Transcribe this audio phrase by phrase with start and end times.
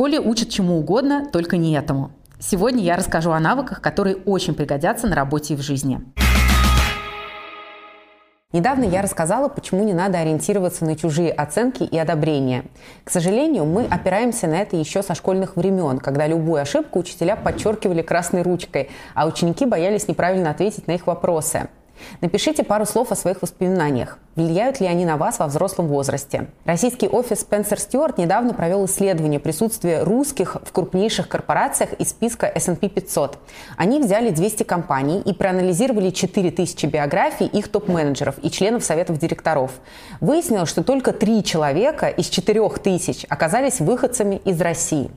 [0.00, 2.10] Школе учат чему угодно, только не этому.
[2.38, 6.00] Сегодня я расскажу о навыках, которые очень пригодятся на работе и в жизни.
[8.54, 12.64] Недавно я рассказала, почему не надо ориентироваться на чужие оценки и одобрения.
[13.04, 18.00] К сожалению, мы опираемся на это еще со школьных времен, когда любую ошибку учителя подчеркивали
[18.00, 21.68] красной ручкой, а ученики боялись неправильно ответить на их вопросы.
[22.20, 24.18] Напишите пару слов о своих воспоминаниях.
[24.36, 26.46] Влияют ли они на вас во взрослом возрасте?
[26.64, 32.88] Российский офис Spencer Stewart недавно провел исследование присутствия русских в крупнейших корпорациях из списка S&P
[32.88, 33.38] 500.
[33.76, 39.72] Они взяли 200 компаний и проанализировали 4000 биографий их топ-менеджеров и членов советов директоров.
[40.20, 45.10] Выяснилось, что только три человека из 4000 оказались выходцами из России.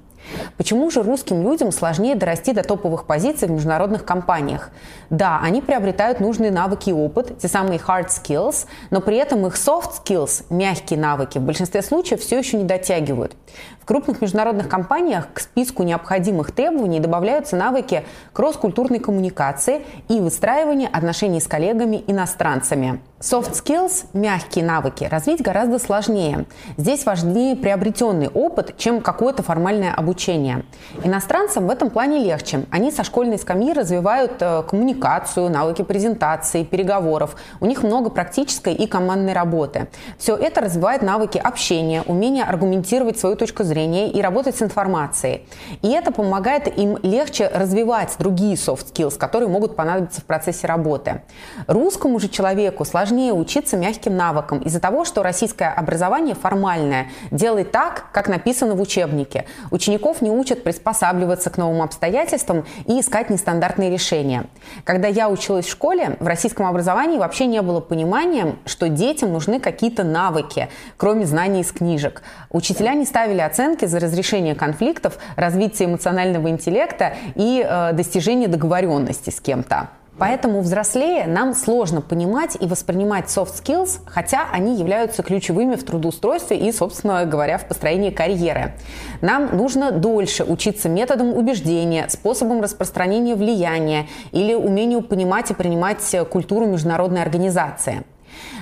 [0.57, 4.71] Почему же русским людям сложнее дорасти до топовых позиций в международных компаниях?
[5.09, 9.55] Да, они приобретают нужные навыки и опыт, те самые hard skills, но при этом их
[9.55, 13.35] soft skills, мягкие навыки, в большинстве случаев все еще не дотягивают.
[13.83, 21.41] В крупных международных компаниях к списку необходимых требований добавляются навыки кросс-культурной коммуникации и выстраивания отношений
[21.41, 23.01] с коллегами-иностранцами.
[23.19, 26.45] Soft skills, мягкие навыки, развить гораздо сложнее.
[26.77, 30.63] Здесь важнее приобретенный опыт, чем какое-то формальное обучение.
[31.03, 32.65] Иностранцам в этом плане легче.
[32.69, 37.37] Они со школьной скамьи развивают э, коммуникацию, навыки презентации, переговоров.
[37.61, 39.87] У них много практической и командной работы.
[40.17, 45.45] Все это развивает навыки общения, умение аргументировать свою точку зрения и работать с информацией.
[45.81, 51.21] И это помогает им легче развивать другие soft skills, которые могут понадобиться в процессе работы.
[51.67, 58.05] Русскому же человеку сложнее учиться мягким навыкам из-за того, что российское образование формальное, делает так,
[58.11, 59.45] как написано в учебнике.
[59.71, 64.45] Учеников не учат приспосабливаться к новым обстоятельствам и искать нестандартные решения.
[64.83, 69.59] Когда я училась в школе, в российском образовании вообще не было понимания, что детям нужны
[69.59, 72.21] какие-то навыки, кроме знаний из книжек.
[72.49, 79.39] Учителя не ставили оценки за разрешение конфликтов, развитие эмоционального интеллекта и э, достижение договоренности с
[79.39, 79.89] кем-то.
[80.19, 86.57] Поэтому взрослее нам сложно понимать и воспринимать soft skills, хотя они являются ключевыми в трудоустройстве
[86.57, 88.73] и, собственно говоря, в построении карьеры.
[89.21, 96.67] Нам нужно дольше учиться методам убеждения, способам распространения влияния или умению понимать и принимать культуру
[96.67, 98.03] международной организации.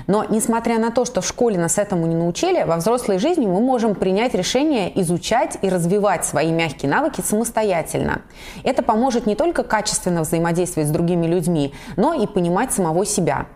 [0.07, 3.59] Но несмотря на то, что в школе нас этому не научили, во взрослой жизни мы
[3.59, 8.21] можем принять решение изучать и развивать свои мягкие навыки самостоятельно.
[8.63, 13.47] Это поможет не только качественно взаимодействовать с другими людьми, но и понимать самого себя.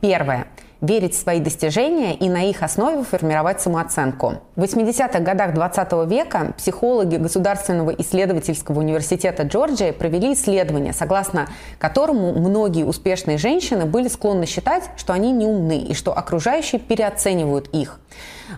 [0.00, 0.46] Первое
[0.80, 4.34] верить в свои достижения и на их основе формировать самооценку.
[4.56, 11.48] В 80-х годах 20 века психологи Государственного исследовательского университета Джорджии провели исследование, согласно
[11.78, 17.68] которому многие успешные женщины были склонны считать, что они не умны и что окружающие переоценивают
[17.68, 18.00] их.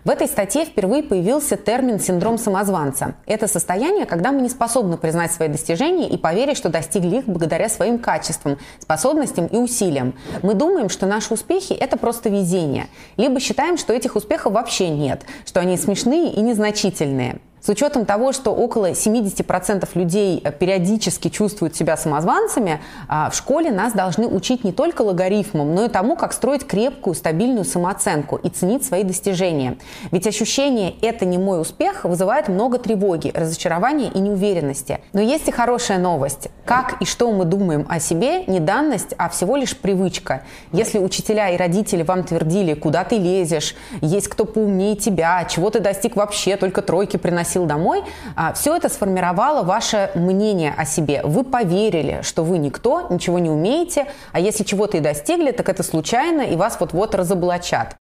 [0.04, 3.14] В этой статье впервые появился термин «синдром самозванца».
[3.26, 7.68] Это состояние, когда мы не способны признать свои достижения и поверить, что достигли их благодаря
[7.68, 10.14] своим качествам, способностям и усилиям.
[10.42, 12.88] Мы думаем, что наши успехи– это просто везение.
[13.16, 17.40] Либо считаем, что этих успехов вообще нет, что они смешные и незначительные.
[17.64, 23.70] С учетом того, что около 70% людей э, периодически чувствуют себя самозванцами, а, в школе
[23.70, 28.48] нас должны учить не только логарифмам, но и тому, как строить крепкую, стабильную самооценку и
[28.48, 29.78] ценить свои достижения.
[30.10, 34.98] Ведь ощущение «это не мой успех» вызывает много тревоги, разочарования и неуверенности.
[35.12, 36.48] Но есть и хорошая новость.
[36.64, 40.42] Как и что мы думаем о себе– не данность, а всего лишь привычка.
[40.72, 45.78] Если учителя и родители вам твердили, куда ты лезешь, есть кто поумнее тебя, чего ты
[45.78, 48.02] достиг вообще, только тройки приносить приносил домой,
[48.36, 51.20] а, все это сформировало ваше мнение о себе.
[51.24, 55.82] Вы поверили, что вы никто, ничего не умеете, а если чего-то и достигли, так это
[55.82, 57.96] случайно, и вас вот-вот разоблачат.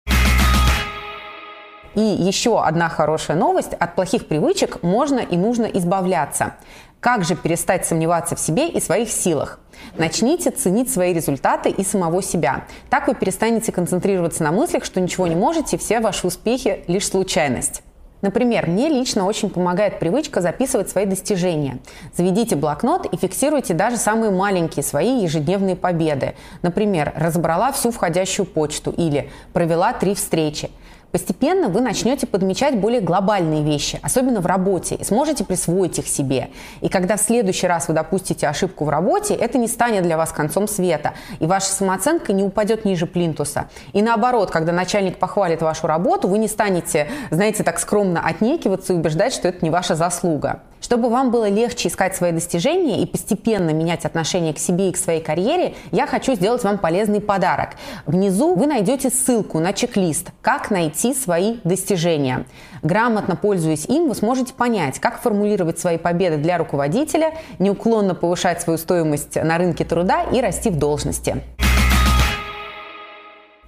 [1.94, 3.72] И еще одна хорошая новость.
[3.74, 6.54] От плохих привычек можно и нужно избавляться.
[7.00, 9.58] Как же перестать сомневаться в себе и своих силах?
[9.96, 12.64] Начните ценить свои результаты и самого себя.
[12.90, 17.82] Так вы перестанете концентрироваться на мыслях, что ничего не можете, все ваши успехи– лишь случайность.
[18.20, 21.78] Например, мне лично очень помогает привычка записывать свои достижения.
[22.16, 26.34] Заведите блокнот и фиксируйте даже самые маленькие свои ежедневные победы.
[26.62, 30.70] Например, разобрала всю входящую почту или провела три встречи.
[31.10, 36.50] Постепенно вы начнете подмечать более глобальные вещи, особенно в работе, и сможете присвоить их себе.
[36.82, 40.32] И когда в следующий раз вы допустите ошибку в работе, это не станет для вас
[40.32, 43.70] концом света, и ваша самооценка не упадет ниже плинтуса.
[43.94, 48.96] И наоборот, когда начальник похвалит вашу работу, вы не станете, знаете, так скромно отнекиваться и
[48.96, 50.60] убеждать, что это не ваша заслуга.
[50.88, 54.96] Чтобы вам было легче искать свои достижения и постепенно менять отношение к себе и к
[54.96, 57.72] своей карьере, я хочу сделать вам полезный подарок.
[58.06, 62.46] Внизу вы найдете ссылку на чек-лист «Как найти свои достижения».
[62.82, 68.78] Грамотно пользуясь им, вы сможете понять, как формулировать свои победы для руководителя, неуклонно повышать свою
[68.78, 71.42] стоимость на рынке труда и расти в должности.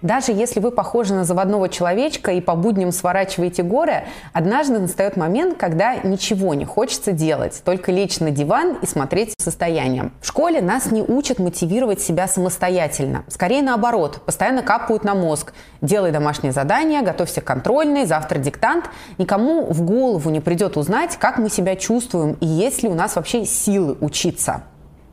[0.02, 5.58] Даже если вы похожи на заводного человечка и по будням сворачиваете горы, однажды настает момент,
[5.58, 10.12] когда ничего не хочется делать, только лечь на диван и смотреть состоянием.
[10.22, 13.24] В школе нас не учат мотивировать себя самостоятельно.
[13.28, 15.52] Скорее наоборот, постоянно капают на мозг.
[15.82, 18.86] Делай домашнее задание, готовься к контрольной, завтра диктант.
[19.18, 23.16] Никому в голову не придет узнать, как мы себя чувствуем и есть ли у нас
[23.16, 24.62] вообще силы учиться.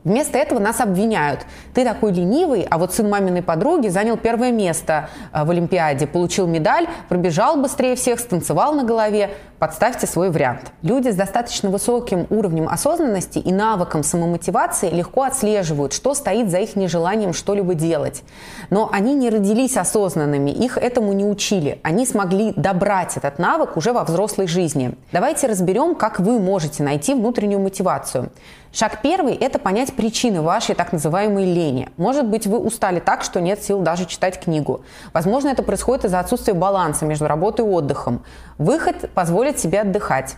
[0.08, 1.40] Вместо этого нас обвиняют.
[1.74, 6.46] Ты такой ленивый, а вот сын маминой подруги занял первое место э, в Олимпиаде, получил
[6.46, 9.30] медаль, пробежал быстрее всех, станцевал на голове.
[9.58, 10.72] Подставьте свой вариант.
[10.82, 16.76] Люди с достаточно высоким уровнем осознанности и навыком самомотивации легко отслеживают, что стоит за их
[16.76, 18.22] нежеланием что-либо делать.
[18.70, 21.80] Но они не родились осознанными, их этому не учили.
[21.82, 24.92] Они смогли добрать этот навык уже во взрослой жизни.
[25.12, 28.30] Давайте разберем, как вы можете найти внутреннюю мотивацию.
[28.70, 31.88] Шаг первый– это понять причины вашей так называемой лени.
[31.96, 34.82] Может быть, вы устали так, что нет сил даже читать книгу.
[35.12, 38.22] Возможно, это происходит из-за отсутствия баланса между работой и отдыхом.
[38.58, 40.36] Выход позволит себе отдыхать.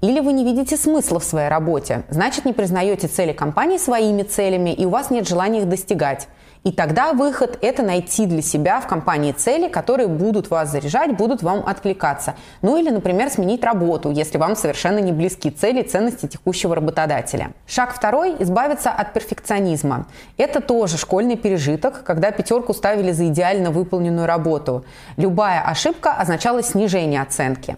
[0.00, 4.74] Или вы не видите смысла в своей работе, значит не признаете цели компании своими целями
[4.74, 6.26] и у вас нет желания их достигать.
[6.64, 11.42] И тогда выход– это найти для себя в компании цели, которые будут вас заряжать, будут
[11.42, 12.34] вам откликаться.
[12.60, 17.52] Ну или, например, сменить работу, если вам совершенно не близки цели и ценности текущего работодателя.
[17.66, 20.06] Шаг второй– избавиться от перфекционизма.
[20.36, 24.84] Это тоже школьный пережиток, когда пятерку ставили за идеально выполненную работу.
[25.16, 27.76] Любая ошибка означала снижение оценки.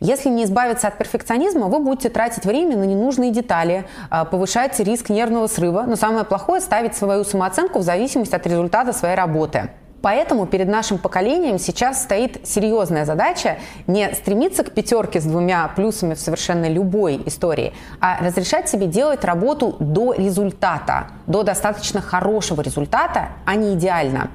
[0.00, 5.08] Если не избавиться от перфекционизма, вы будете тратить время на ненужные детали, а, повышать риск
[5.08, 9.70] нервного срыва, но самое плохое– ставить свою самооценку в зависимости зависимость от результата своей работы.
[10.02, 13.56] Поэтому перед нашим поколением сейчас стоит серьезная задача
[13.86, 19.24] не стремиться к пятерке с двумя плюсами в совершенно любой истории, а разрешать себе делать
[19.24, 24.30] работу до результата, до достаточно хорошего результата, а не идеально.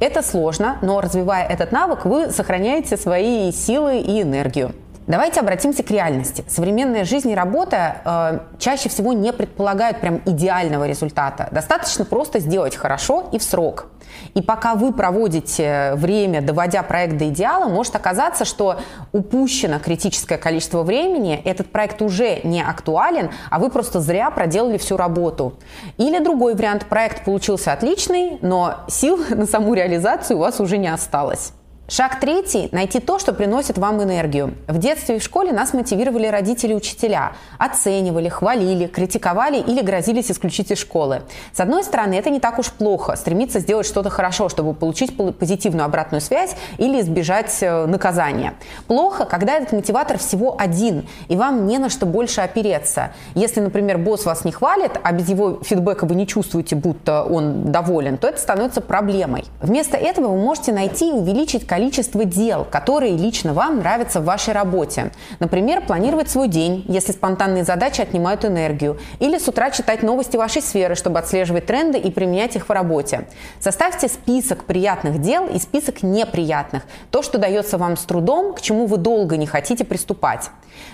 [0.00, 4.72] Это сложно, но развивая этот навык, вы сохраняете свои силы и энергию.
[5.06, 6.44] Давайте обратимся к реальности.
[6.48, 11.48] Современная жизнь и работа э, чаще всего не предполагают прям идеального результата.
[11.50, 13.88] Достаточно просто сделать хорошо и в срок.
[14.32, 18.78] И пока вы проводите время, доводя проект до идеала, может оказаться, что
[19.12, 24.96] упущено критическое количество времени, этот проект уже не актуален, а вы просто зря проделали всю
[24.96, 25.58] работу.
[25.98, 30.88] Или другой вариант, проект получился отличный, но сил на саму реализацию у вас уже не
[30.88, 31.52] осталось.
[31.86, 34.54] Шаг третий– найти то, что приносит вам энергию.
[34.68, 37.32] В детстве и в школе нас мотивировали родители и учителя.
[37.58, 41.24] Оценивали, хвалили, критиковали или грозились исключить из школы.
[41.52, 45.84] С одной стороны, это не так уж плохо– стремиться сделать что-то хорошо, чтобы получить позитивную
[45.84, 48.54] обратную связь или избежать э, наказания.
[48.86, 53.12] Плохо, когда этот мотиватор всего один, и вам не на что больше опереться.
[53.34, 57.70] Если, например, босс вас не хвалит, а без его фидбэка вы не чувствуете, будто он
[57.70, 59.44] доволен, то это становится проблемой.
[59.60, 64.54] Вместо этого вы можете найти и увеличить количество дел, которые лично вам нравятся в вашей
[64.54, 65.10] работе.
[65.40, 68.96] Например, планировать свой день, если спонтанные задачи отнимают энергию.
[69.18, 73.26] Или с утра читать новости вашей сферы, чтобы отслеживать тренды и применять их в работе.
[73.58, 76.84] Составьте список приятных дел и список неприятных.
[77.10, 80.50] То, что дается вам с трудом, к чему вы долго не хотите приступать.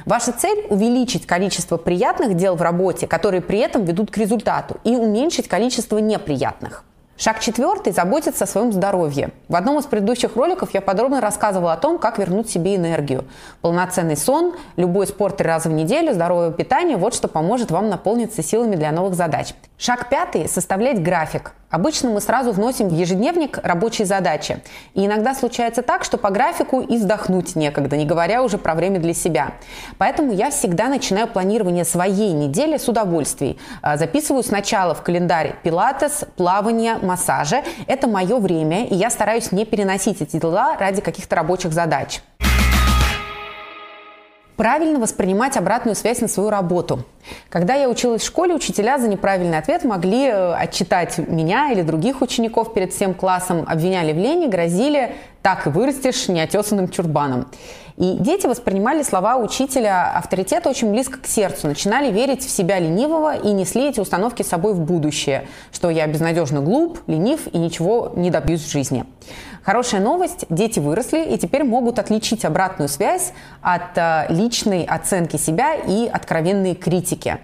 [0.07, 4.97] Ваша цель– увеличить количество приятных дел в работе, которые при этом ведут к результату, и
[4.97, 6.85] уменьшить количество неприятных.
[7.23, 9.29] Шаг четвертый– заботиться о своем здоровье.
[9.47, 13.27] В одном из предыдущих роликов я подробно рассказывала о том, как вернуть себе энергию.
[13.61, 18.43] Полноценный сон, любой спорт три раза в неделю, здоровое питание– вот что поможет вам наполниться
[18.43, 19.53] силами для новых задач.
[19.77, 21.53] Шаг пятый– составлять график.
[21.71, 24.61] Обычно мы сразу вносим в ежедневник рабочие задачи.
[24.95, 28.99] И иногда случается так, что по графику и вздохнуть некогда, не говоря уже про время
[28.99, 29.53] для себя.
[29.97, 33.59] Поэтому я всегда начинаю планирование своей недели с удовольствий.
[33.83, 37.63] А, записываю сначала в календарь пилатес, плавание, массажи.
[37.87, 42.21] Это мое время, и я стараюсь не переносить эти дела ради каких-то рабочих задач.
[44.61, 47.03] Правильно воспринимать обратную связь на свою работу.
[47.49, 52.21] Когда я училась в школе, учителя за неправильный ответ могли э, отчитать меня или других
[52.21, 57.47] учеников перед всем классом, обвиняли в лени, грозили «так и вырастешь неотесанным чурбаном».
[58.01, 63.37] И дети воспринимали слова учителя авторитета очень близко к сердцу, начинали верить в себя ленивого
[63.37, 68.11] и несли эти установки с собой в будущее, что я безнадежно глуп, ленив и ничего
[68.17, 69.05] не добьюсь в жизни.
[69.63, 75.75] Хорошая новость, дети выросли и теперь могут отличить обратную связь от э, личной оценки себя
[75.75, 77.39] и откровенной критики.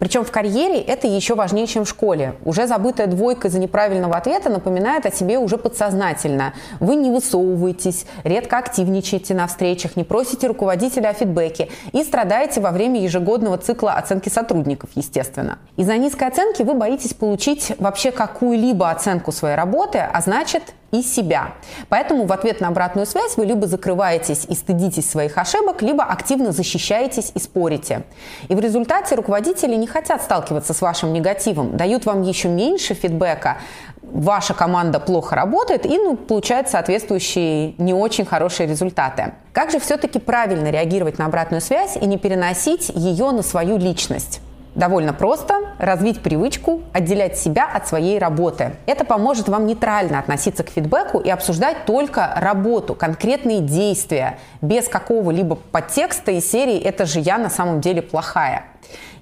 [0.00, 2.34] Причем в карьере это еще важнее, чем в школе.
[2.44, 6.54] Уже забытая двойка из-за неправильного ответа напоминает о себе уже подсознательно.
[6.80, 12.70] Вы не высовываетесь, редко активничаете на встречах, не просите руководителя о фидбэке и страдаете во
[12.70, 15.58] время ежегодного цикла оценки сотрудников, естественно.
[15.76, 21.54] Из-за низкой оценки вы боитесь получить вообще какую-либо оценку своей работы, а значит и себя.
[21.88, 26.52] Поэтому в ответ на обратную связь вы либо закрываетесь и стыдитесь своих ошибок, либо активно
[26.52, 28.02] защищаетесь и спорите.
[28.48, 33.58] И в результате руководители не хотят сталкиваться с вашим негативом, дают вам еще меньше фидбэка,
[34.02, 39.34] ваша команда плохо работает и ну, получает соответствующие не очень хорошие результаты.
[39.52, 44.40] Как же все-таки правильно реагировать на обратную связь и не переносить ее на свою личность?
[44.74, 48.76] Довольно просто развить привычку отделять себя от своей работы.
[48.86, 55.56] Это поможет вам нейтрально относиться к фидбэку и обсуждать только работу, конкретные действия, без какого-либо
[55.56, 58.64] подтекста из серии «это же я на самом деле плохая».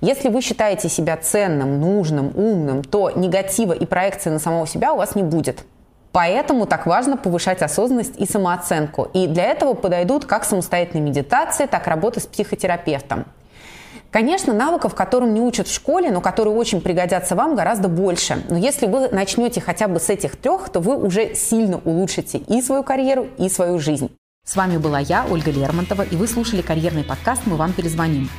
[0.01, 4.99] Если вы считаете себя ценным, нужным, умным, то негатива и проекции на самого себя у
[4.99, 5.65] вас не будет.
[6.13, 9.09] Поэтому так важно повышать осознанность и самооценку.
[9.13, 13.25] И для этого подойдут как самостоятельные медитации, так и работа с психотерапевтом.
[14.11, 18.43] Конечно, навыков, которым не учат в школе, но которые очень пригодятся вам, гораздо больше.
[18.49, 22.63] Но если вы начнете хотя бы с этих трех, то вы уже сильно улучшите и
[22.63, 24.11] свою карьеру, и свою жизнь.
[24.47, 28.31] С вами была я, Ольга Лермонтова, и вы слушали карьерный подкаст «Мы вам перезвоним».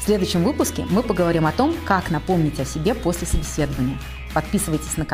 [0.00, 3.98] В следующем выпуске мы поговорим о том, как напомнить о себе после собеседования.
[4.32, 5.06] Подписывайтесь на канал